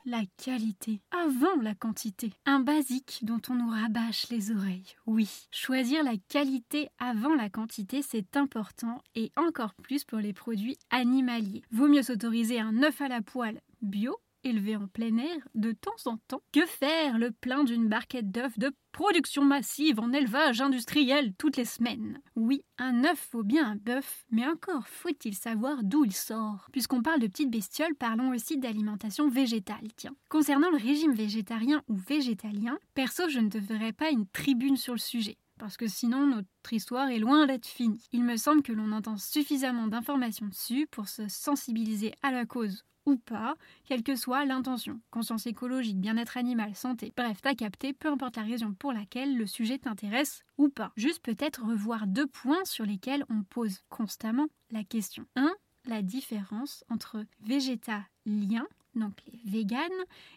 [0.09, 2.33] la qualité avant la quantité.
[2.45, 4.95] Un basique dont on nous rabâche les oreilles.
[5.05, 10.79] Oui, choisir la qualité avant la quantité, c'est important et encore plus pour les produits
[10.89, 11.61] animaliers.
[11.71, 15.91] Vaut mieux s'autoriser un œuf à la poêle bio élevé en plein air de temps
[16.05, 16.41] en temps.
[16.51, 17.17] Que faire?
[17.17, 22.63] Le plein d'une barquette d'œufs de production massive en élevage industriel toutes les semaines Oui,
[22.77, 26.67] un œuf vaut bien un bœuf, mais encore faut-il savoir d'où il sort.
[26.71, 30.15] Puisqu'on parle de petites bestioles, parlons aussi d'alimentation végétale, tiens.
[30.29, 34.99] Concernant le régime végétarien ou végétalien, perso je ne ferai pas une tribune sur le
[34.99, 38.01] sujet parce que sinon notre histoire est loin d'être finie.
[38.11, 42.85] Il me semble que l'on entend suffisamment d'informations dessus pour se sensibiliser à la cause
[43.05, 44.99] ou pas, quelle que soit l'intention.
[45.11, 49.47] Conscience écologique, bien-être animal, santé, bref, t'as capté, peu importe la raison pour laquelle le
[49.47, 50.91] sujet t'intéresse ou pas.
[50.95, 55.25] Juste peut-être revoir deux points sur lesquels on pose constamment la question.
[55.35, 55.51] 1.
[55.85, 59.81] La différence entre végétalien, donc les véganes,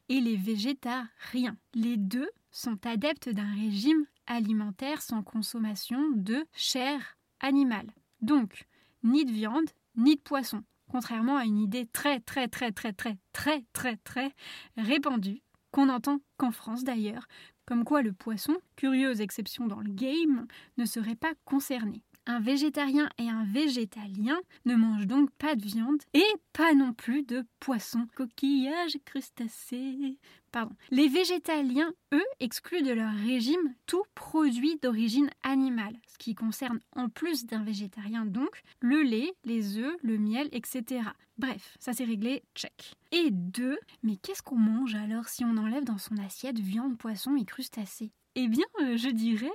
[0.09, 1.57] et les végétariens.
[1.75, 7.91] Les deux sont adeptes d'un régime alimentaire sans consommation de chair animale.
[8.21, 8.67] Donc,
[9.03, 13.17] ni de viande, ni de poisson contrairement à une idée très très très très très
[13.33, 14.31] très très très
[14.77, 17.27] répandue, qu'on entend qu'en France d'ailleurs,
[17.65, 22.03] comme quoi le poisson, curieuse exception dans le game, ne serait pas concerné.
[22.27, 27.25] Un végétarien et un végétalien ne mangent donc pas de viande et pas non plus
[27.25, 30.19] de poisson, coquillages, crustacés.
[30.53, 30.77] Pardon.
[30.91, 37.09] Les végétaliens, eux, excluent de leur régime tout produit d'origine animale, ce qui concerne en
[37.09, 41.03] plus d'un végétarien donc le lait, les œufs, le miel, etc.
[41.39, 42.95] Bref, ça c'est réglé, check.
[43.11, 47.35] Et deux, mais qu'est-ce qu'on mange alors si on enlève dans son assiette viande, poisson
[47.35, 48.13] et crustacés?
[48.37, 49.51] Eh bien, euh, je dirais...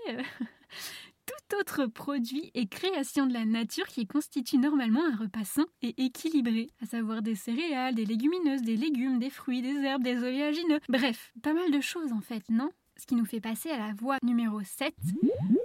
[1.28, 5.94] Tout autre produit et création de la nature qui constitue normalement un repas sain et
[6.04, 10.80] équilibré, à savoir des céréales, des légumineuses, des légumes, des fruits, des herbes, des oléagineux,
[10.90, 12.70] bref, pas mal de choses en fait, non?
[12.96, 14.96] Ce qui nous fait passer à la voie numéro 7,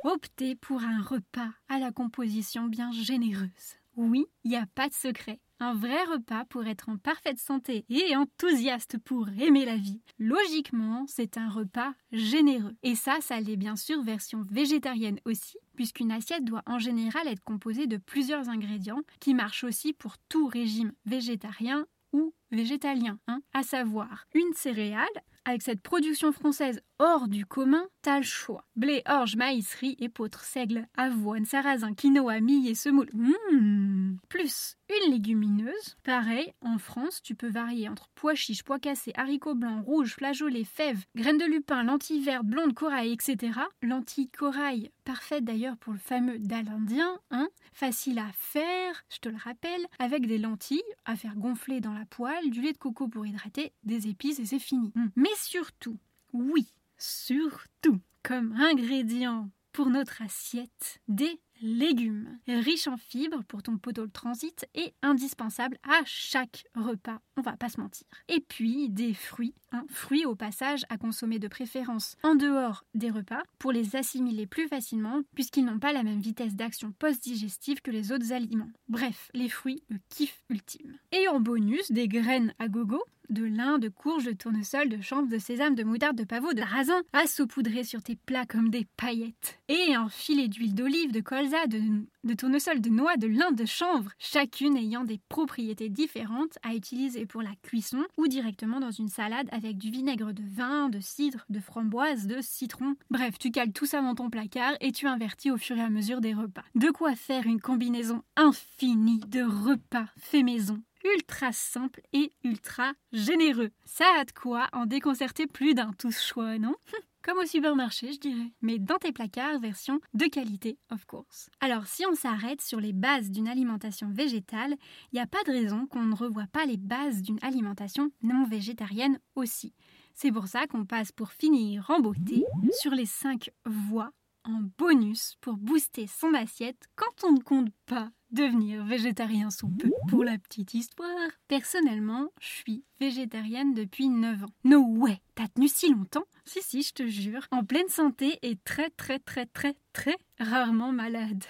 [0.05, 3.79] opter pour un repas à la composition bien généreuse.
[3.97, 5.41] Oui, il n'y a pas de secret.
[5.61, 10.01] Un vrai repas pour être en parfaite santé et enthousiaste pour aimer la vie.
[10.19, 12.75] Logiquement, c'est un repas généreux.
[12.83, 17.45] Et ça, ça l'est bien sûr version végétarienne aussi, puisqu'une assiette doit en général être
[17.45, 23.63] composée de plusieurs ingrédients qui marchent aussi pour tout régime végétarien ou végétalien, hein, à
[23.63, 25.07] savoir une céréale,
[25.45, 28.65] avec cette production française hors du commun, t'as le choix.
[28.77, 33.11] Blé, orge, maïs, riz, épeautre, seigle, avoine, sarrasin, quinoa, mie et semoule.
[33.13, 34.19] Mmh.
[34.29, 35.97] Plus une légumineuse.
[36.05, 40.63] Pareil, en France, tu peux varier entre pois chiches, pois cassés, haricots blancs, rouges, flageolets,
[40.63, 43.59] fèves, graines de lupin, lentilles vertes, blondes, corail, etc.
[43.83, 49.29] Lentilles corail, parfaite d'ailleurs pour le fameux dal indien, hein facile à faire, je te
[49.29, 53.09] le rappelle, avec des lentilles à faire gonfler dans la poêle, du lait de coco
[53.09, 54.93] pour hydrater, des épices et c'est fini.
[54.95, 55.07] Mmh.
[55.17, 55.99] Mais surtout,
[56.33, 64.07] oui, surtout, comme ingrédient pour notre assiette, des légumes, riches en fibres pour ton poteau
[64.07, 68.07] de transit et indispensables à chaque repas, on va pas se mentir.
[68.29, 73.11] Et puis des fruits, un fruits au passage à consommer de préférence en dehors des
[73.11, 77.93] repas pour les assimiler plus facilement puisqu'ils n'ont pas la même vitesse d'action post-digestive que
[77.93, 78.71] les autres aliments.
[78.89, 80.99] Bref, les fruits, le kiff ultime.
[81.13, 85.29] Et en bonus, des graines à gogo, de lin, de courge, de tournesol, de chanvre,
[85.29, 88.87] de sésame, de moutarde, de pavot, de raisin, à saupoudrer sur tes plats comme des
[88.97, 89.59] paillettes.
[89.69, 91.81] Et un filet d'huile d'olive, de colza, de,
[92.25, 97.27] de tournesol, de noix, de lin, de chanvre, chacune ayant des propriétés différentes à utiliser
[97.27, 101.45] pour la cuisson ou directement dans une salade avec du vinaigre de vin, de cidre,
[101.49, 102.97] de framboise, de citron.
[103.11, 105.91] Bref, tu cales tout ça dans ton placard et tu invertis au fur et à
[105.91, 106.65] mesure des repas.
[106.75, 113.71] De quoi faire une combinaison infinie de repas fait maison ultra simple et ultra généreux.
[113.85, 116.75] Ça a de quoi en déconcerter plus d'un tous choix, non?
[117.23, 118.51] Comme au supermarché, je dirais.
[118.63, 121.51] Mais dans tes placards, version de qualité, of course.
[121.61, 124.75] Alors, si on s'arrête sur les bases d'une alimentation végétale,
[125.13, 128.45] il n'y a pas de raison qu'on ne revoie pas les bases d'une alimentation non
[128.45, 129.73] végétarienne aussi.
[130.15, 132.45] C'est pour ça qu'on passe pour finir en beauté
[132.81, 134.11] sur les 5 voies
[134.45, 139.91] en bonus pour booster son assiette quand on ne compte pas devenir végétarien sous peu.
[140.09, 144.55] Pour la petite histoire, personnellement, je suis végétarienne depuis 9 ans.
[144.65, 146.25] No way, t'as tenu si longtemps?
[146.45, 147.47] Si, si, je te jure.
[147.53, 151.45] En pleine santé et très, très, très, très, très rarement malade.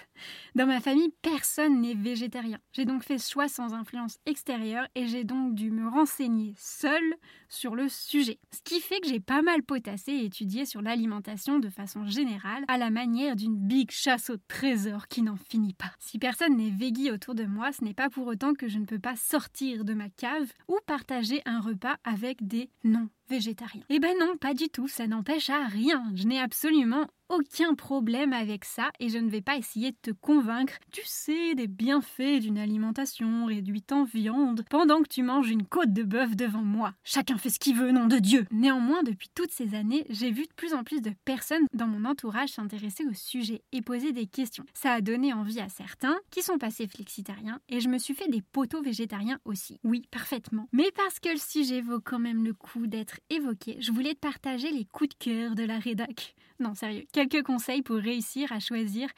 [0.53, 2.59] Dans ma famille, personne n'est végétarien.
[2.73, 7.15] J'ai donc fait choix sans influence extérieure et j'ai donc dû me renseigner seule
[7.49, 8.39] sur le sujet.
[8.51, 12.63] Ce qui fait que j'ai pas mal potassé et étudié sur l'alimentation de façon générale,
[12.67, 15.91] à la manière d'une big chasse au trésor qui n'en finit pas.
[15.99, 18.85] Si personne n'est végui autour de moi, ce n'est pas pour autant que je ne
[18.85, 23.83] peux pas sortir de ma cave ou partager un repas avec des non végétariens.
[23.89, 26.03] Eh ben non, pas du tout, ça n'empêche à rien.
[26.15, 30.11] Je n'ai absolument aucun problème avec ça et je ne vais pas essayer de te
[30.11, 35.65] convaincre, tu sais, des bienfaits d'une alimentation réduite en viande pendant que tu manges une
[35.65, 36.93] côte de bœuf devant moi.
[37.03, 38.45] Chacun fait ce qu'il veut, nom de Dieu.
[38.51, 42.05] Néanmoins, depuis toutes ces années, j'ai vu de plus en plus de personnes dans mon
[42.05, 44.65] entourage s'intéresser au sujet et poser des questions.
[44.73, 48.29] Ça a donné envie à certains qui sont passés flexitariens et je me suis fait
[48.29, 49.79] des poteaux végétariens aussi.
[49.83, 50.67] Oui, parfaitement.
[50.71, 54.19] Mais parce que le sujet vaut quand même le coup d'être évoqué, je voulais te
[54.19, 56.35] partager les coups de cœur de la rédac.
[56.59, 57.05] Non, sérieux.
[57.11, 59.09] Quelques conseils pour réussir à choisir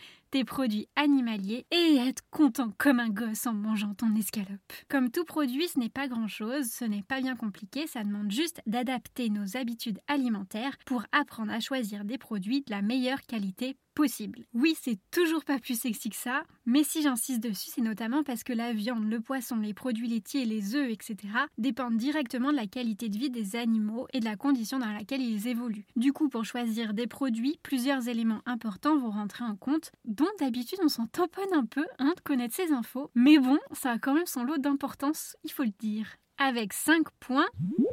[0.43, 4.73] produits animaliers et être content comme un gosse en mangeant ton escalope.
[4.89, 8.61] Comme tout produit, ce n'est pas grand-chose, ce n'est pas bien compliqué, ça demande juste
[8.65, 14.45] d'adapter nos habitudes alimentaires pour apprendre à choisir des produits de la meilleure qualité possible.
[14.53, 18.43] Oui, c'est toujours pas plus sexy que ça, mais si j'insiste dessus, c'est notamment parce
[18.43, 21.15] que la viande, le poisson, les produits laitiers, les œufs, etc.
[21.57, 25.21] dépendent directement de la qualité de vie des animaux et de la condition dans laquelle
[25.21, 25.87] ils évoluent.
[25.95, 30.79] Du coup, pour choisir des produits, plusieurs éléments importants vont rentrer en compte, dont d'habitude
[30.83, 34.13] on s'en tamponne un peu hein, de connaître ces infos, mais bon, ça a quand
[34.13, 36.07] même son lot d'importance, il faut le dire
[36.37, 37.47] avec 5 points,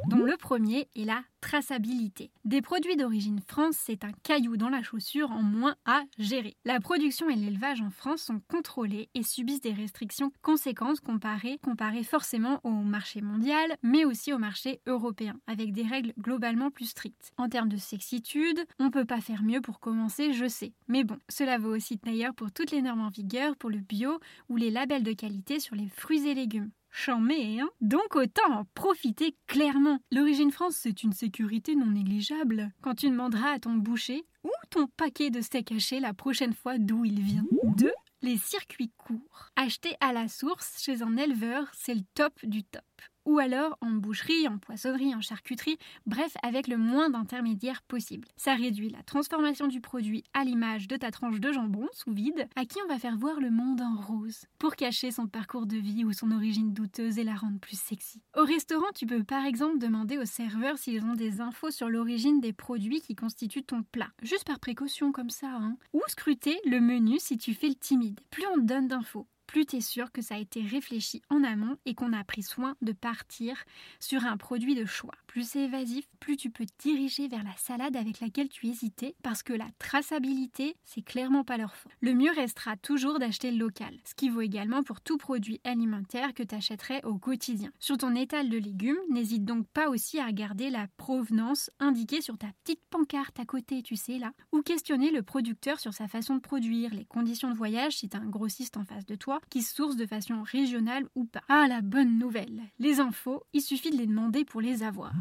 [0.07, 2.31] dont le premier est la traçabilité.
[2.45, 6.55] Des produits d'origine France, c'est un caillou dans la chaussure en moins à gérer.
[6.65, 12.03] La production et l'élevage en France sont contrôlés et subissent des restrictions conséquentes comparées, comparées
[12.03, 17.31] forcément au marché mondial, mais aussi au marché européen, avec des règles globalement plus strictes.
[17.37, 20.73] En termes de sexitude, on peut pas faire mieux pour commencer, je sais.
[20.87, 24.19] Mais bon, cela vaut aussi d'ailleurs pour toutes les normes en vigueur, pour le bio
[24.49, 26.71] ou les labels de qualité sur les fruits et légumes.
[26.95, 29.97] Chambé, hein Donc autant en profiter clairement.
[30.11, 32.71] L'origine France, c'est une sécurité non négligeable.
[32.83, 36.77] Quand tu demanderas à ton boucher ou ton paquet de steak haché la prochaine fois
[36.77, 37.45] d'où il vient.
[37.63, 37.91] 2.
[38.21, 39.49] Les circuits courts.
[39.55, 42.83] Acheter à la source chez un éleveur, c'est le top du top
[43.25, 48.27] ou alors en boucherie, en poissonnerie, en charcuterie, bref avec le moins d'intermédiaires possible.
[48.35, 52.47] Ça réduit la transformation du produit à l'image de ta tranche de jambon sous vide,
[52.55, 55.77] à qui on va faire voir le monde en rose, pour cacher son parcours de
[55.77, 58.21] vie ou son origine douteuse et la rendre plus sexy.
[58.35, 62.39] Au restaurant, tu peux par exemple demander aux serveurs s'ils ont des infos sur l'origine
[62.39, 65.77] des produits qui constituent ton plat, juste par précaution comme ça, hein.
[65.93, 68.19] Ou scruter le menu si tu fais le timide.
[68.29, 71.43] Plus on te donne d'infos, plus tu es sûr que ça a été réfléchi en
[71.43, 73.55] amont et qu'on a pris soin de partir
[73.99, 75.13] sur un produit de choix.
[75.27, 79.13] Plus c'est évasif, plus tu peux te diriger vers la salade avec laquelle tu hésitais
[79.21, 81.91] parce que la traçabilité, c'est clairement pas leur faute.
[82.01, 86.41] Le mieux restera toujours d'acheter local, ce qui vaut également pour tout produit alimentaire que
[86.41, 87.71] tu achèterais au quotidien.
[87.79, 92.39] Sur ton étal de légumes, n'hésite donc pas aussi à regarder la provenance indiquée sur
[92.39, 96.37] ta petite pancarte à côté, tu sais là, ou questionner le producteur sur sa façon
[96.37, 99.41] de produire, les conditions de voyage si tu as un grossiste en face de toi,
[99.49, 101.41] qui source de façon régionale ou pas.
[101.49, 105.13] Ah, la bonne nouvelle Les infos, il suffit de les demander pour les avoir.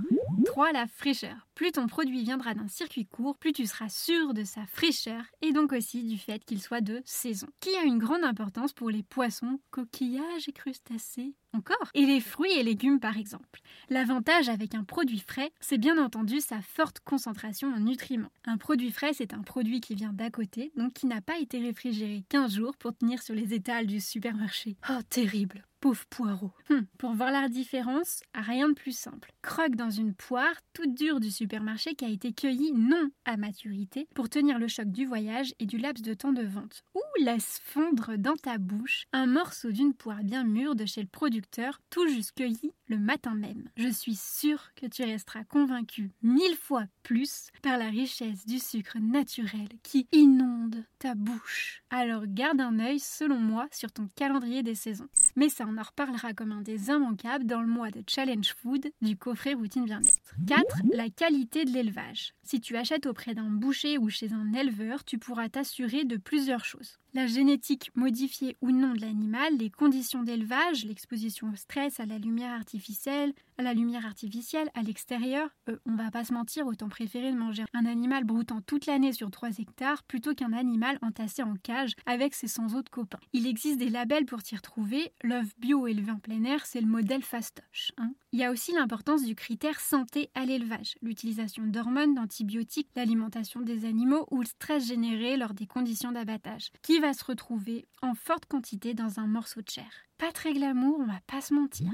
[0.44, 0.72] 3.
[0.72, 1.48] La fraîcheur.
[1.54, 5.52] Plus ton produit viendra d'un circuit court, plus tu seras sûr de sa fraîcheur et
[5.52, 7.46] donc aussi du fait qu'il soit de saison.
[7.60, 11.34] Qui a une grande importance pour les poissons, coquillages et crustacés?
[11.52, 13.60] Encore Et les fruits et légumes par exemple.
[13.90, 18.32] L'avantage avec un produit frais, c'est bien entendu sa forte concentration en nutriments.
[18.44, 21.58] Un produit frais, c'est un produit qui vient d'à côté, donc qui n'a pas été
[21.58, 24.76] réfrigéré 15 jours pour tenir sur les étals du supermarché.
[24.90, 26.52] Oh, terrible Pauvre poireau.
[26.70, 29.32] Hum, pour voir la différence, rien de plus simple.
[29.42, 34.06] Croque dans une poire toute dure du supermarché qui a été cueillie non à maturité
[34.14, 36.84] pour tenir le choc du voyage et du laps de temps de vente.
[36.94, 41.08] Ou laisse fondre dans ta bouche un morceau d'une poire bien mûre de chez le
[41.08, 43.68] producteur, tout juste cueilli le matin même.
[43.76, 48.98] Je suis sûre que tu resteras convaincu mille fois plus par la richesse du sucre
[49.00, 51.82] naturel qui inonde ta bouche.
[51.90, 55.08] Alors garde un œil, selon moi, sur ton calendrier des saisons.
[55.36, 58.90] Mais ça, on en reparlera comme un des immanquables dans le mois de Challenge Food
[59.00, 60.34] du coffret Routine Bien-être.
[60.46, 60.82] 4.
[60.92, 62.34] La qualité de l'élevage.
[62.42, 66.64] Si tu achètes auprès d'un boucher ou chez un éleveur, tu pourras t'assurer de plusieurs
[66.64, 72.06] choses la génétique modifiée ou non de l'animal, les conditions d'élevage, l'exposition au stress, à
[72.06, 76.66] la lumière artificielle, à la lumière artificielle, à l'extérieur, euh, on va pas se mentir,
[76.66, 80.98] autant préférer de manger un animal broutant toute l'année sur 3 hectares plutôt qu'un animal
[81.02, 83.20] entassé en cage avec ses 100 autres copains.
[83.32, 85.12] Il existe des labels pour t'y retrouver.
[85.22, 87.92] L'œuf bio élevé en plein air, c'est le modèle fastoche.
[87.98, 88.12] Hein.
[88.32, 93.84] Il y a aussi l'importance du critère santé à l'élevage, l'utilisation d'hormones, d'antibiotiques, l'alimentation des
[93.84, 96.70] animaux ou le stress généré lors des conditions d'abattage,
[97.02, 99.90] va se retrouver en forte quantité dans un morceau de chair.
[100.18, 101.90] Pas très glamour, on va pas se mentir.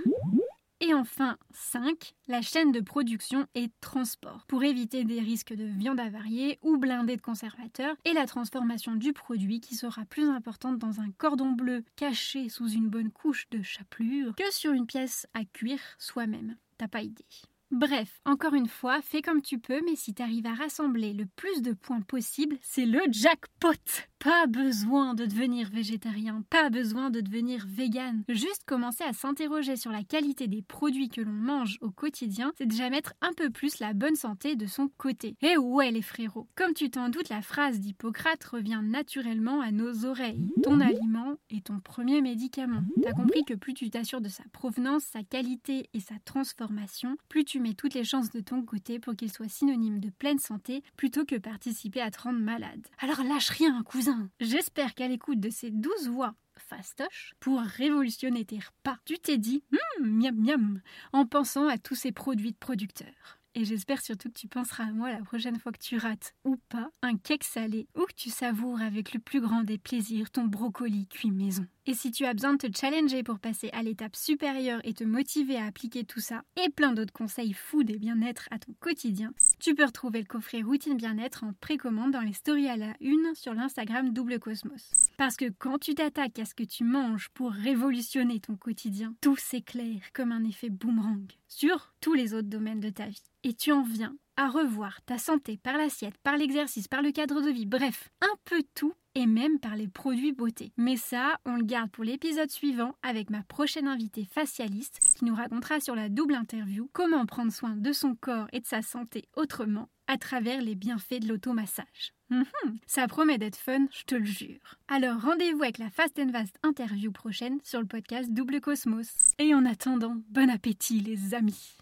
[0.81, 2.14] Et enfin, 5.
[2.29, 7.16] La chaîne de production et transport, pour éviter des risques de viande avariée ou blindée
[7.16, 11.85] de conservateurs, et la transformation du produit qui sera plus importante dans un cordon bleu
[11.97, 16.57] caché sous une bonne couche de chapelure que sur une pièce à cuire soi-même.
[16.77, 17.25] T'as pas idée.
[17.71, 21.27] Bref, encore une fois, fais comme tu peux, mais si tu arrives à rassembler le
[21.27, 23.73] plus de points possible, c'est le jackpot
[24.18, 28.24] pas besoin de devenir végétarien, pas besoin de devenir vegan.
[28.28, 32.66] Juste commencer à s'interroger sur la qualité des produits que l'on mange au quotidien, c'est
[32.66, 35.37] déjà mettre un peu plus la bonne santé de son côté.
[35.40, 40.04] Et ouais les frérots, comme tu t'en doutes, la phrase d'Hippocrate revient naturellement à nos
[40.04, 40.52] oreilles.
[40.62, 42.83] Ton aliment est ton premier médicament.
[43.02, 47.44] T'as compris que plus tu t'assures de sa provenance, sa qualité et sa transformation, plus
[47.44, 50.83] tu mets toutes les chances de ton côté pour qu'il soit synonyme de pleine santé
[50.96, 52.87] plutôt que participer à te rendre malade.
[52.98, 54.08] Alors lâche rien, cousin
[54.40, 59.62] J'espère qu'à l'écoute de ces douze voix fastoches, pour révolutionner tes repas, tu t'es dit
[60.01, 60.81] hum, miam miam
[61.12, 63.38] en pensant à tous ces produits de producteurs.
[63.55, 66.59] Et j'espère surtout que tu penseras à moi la prochaine fois que tu rates, ou
[66.68, 70.44] pas, un cake salé, ou que tu savoures avec le plus grand des plaisirs ton
[70.44, 71.66] brocoli cuit maison.
[71.87, 75.03] Et si tu as besoin de te challenger pour passer à l'étape supérieure et te
[75.03, 79.33] motiver à appliquer tout ça, et plein d'autres conseils food et bien-être à ton quotidien,
[79.61, 83.35] tu peux retrouver le coffret Routine Bien-être en précommande dans les stories à la une
[83.35, 84.90] sur l'Instagram Double Cosmos.
[85.16, 89.37] Parce que quand tu t'attaques à ce que tu manges pour révolutionner ton quotidien, tout
[89.37, 93.23] s'éclaire comme un effet boomerang sur tous les autres domaines de ta vie.
[93.42, 97.40] Et tu en viens à revoir ta santé par l'assiette, par l'exercice, par le cadre
[97.40, 100.70] de vie, bref, un peu tout et même par les produits beauté.
[100.76, 105.35] Mais ça, on le garde pour l'épisode suivant avec ma prochaine invitée facialiste qui nous
[105.35, 109.24] racontera sur la double interview comment prendre soin de son corps et de sa santé
[109.35, 112.14] autrement à travers les bienfaits de l'automassage.
[112.31, 112.44] Mhm.
[112.87, 114.76] ça promet d'être fun, je te le jure.
[114.87, 119.33] Alors rendez-vous avec la Fast and Vast interview prochaine sur le podcast Double Cosmos.
[119.40, 121.76] Et en attendant, bon appétit les amis.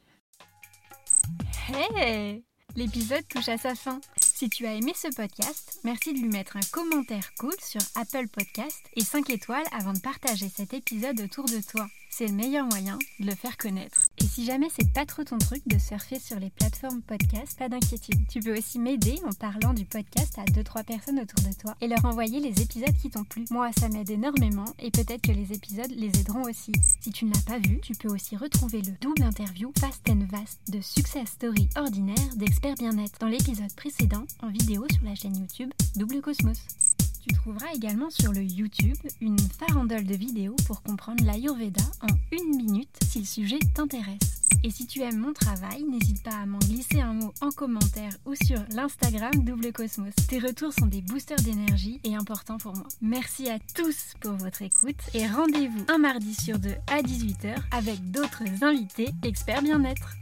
[1.68, 2.44] Hey
[2.76, 4.00] L'épisode touche à sa fin.
[4.38, 8.28] Si tu as aimé ce podcast, merci de lui mettre un commentaire cool sur Apple
[8.28, 11.88] Podcast et 5 étoiles avant de partager cet épisode autour de toi.
[12.10, 14.05] C'est le meilleur moyen de le faire connaître.
[14.26, 17.68] Et si jamais c'est pas trop ton truc de surfer sur les plateformes podcast, pas
[17.68, 18.26] d'inquiétude.
[18.28, 21.86] Tu peux aussi m'aider en parlant du podcast à 2-3 personnes autour de toi et
[21.86, 23.44] leur envoyer les épisodes qui t'ont plu.
[23.52, 26.72] Moi, ça m'aide énormément et peut-être que les épisodes les aideront aussi.
[27.00, 30.26] Si tu ne l'as pas vu, tu peux aussi retrouver le double interview Fast and
[30.28, 35.36] Vast de Success Story ordinaire d'experts bien-être dans l'épisode précédent en vidéo sur la chaîne
[35.36, 36.95] YouTube Double Cosmos.
[37.26, 42.56] Tu trouveras également sur le YouTube une farandole de vidéos pour comprendre l'Ayurveda en une
[42.56, 44.42] minute si le sujet t'intéresse.
[44.62, 48.12] Et si tu aimes mon travail, n'hésite pas à m'en glisser un mot en commentaire
[48.26, 50.14] ou sur l'Instagram Double Cosmos.
[50.28, 52.86] Tes retours sont des boosters d'énergie et importants pour moi.
[53.00, 58.10] Merci à tous pour votre écoute et rendez-vous un mardi sur deux à 18h avec
[58.10, 60.16] d'autres invités experts bien-être.